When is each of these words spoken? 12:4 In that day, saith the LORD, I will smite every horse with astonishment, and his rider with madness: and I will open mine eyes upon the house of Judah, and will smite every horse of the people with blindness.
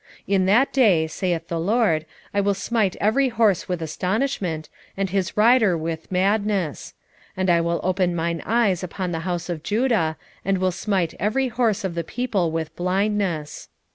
12:4 0.27 0.33
In 0.33 0.45
that 0.47 0.73
day, 0.73 1.05
saith 1.05 1.47
the 1.47 1.59
LORD, 1.59 2.07
I 2.33 2.41
will 2.41 2.55
smite 2.55 2.95
every 2.99 3.29
horse 3.29 3.69
with 3.69 3.83
astonishment, 3.83 4.67
and 4.97 5.11
his 5.11 5.37
rider 5.37 5.77
with 5.77 6.11
madness: 6.11 6.95
and 7.37 7.51
I 7.51 7.61
will 7.61 7.79
open 7.83 8.15
mine 8.15 8.41
eyes 8.43 8.83
upon 8.83 9.11
the 9.11 9.19
house 9.29 9.47
of 9.47 9.61
Judah, 9.61 10.17
and 10.43 10.57
will 10.57 10.71
smite 10.71 11.13
every 11.19 11.49
horse 11.49 11.83
of 11.83 11.93
the 11.93 12.03
people 12.03 12.49
with 12.51 12.75
blindness. 12.75 13.69